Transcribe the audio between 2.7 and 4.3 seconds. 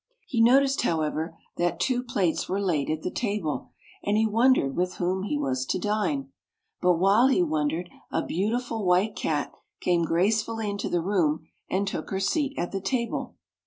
[64] THE WHITE CAT at the table, and he